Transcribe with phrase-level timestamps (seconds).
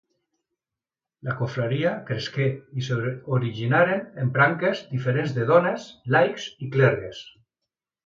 [1.27, 2.47] La confraria cresqué
[2.81, 5.89] i s'originaren branques diferents de dones,
[6.19, 7.27] laics i clergues.